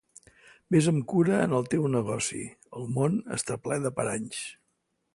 [0.75, 2.41] Vés amb cura en el teu negoci,
[2.81, 4.43] el món està ple de paranys.